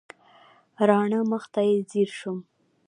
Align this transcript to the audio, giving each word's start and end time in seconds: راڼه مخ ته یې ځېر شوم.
راڼه 0.87 1.19
مخ 1.31 1.43
ته 1.53 1.61
یې 1.69 1.75
ځېر 1.89 2.09
شوم. 2.19 2.37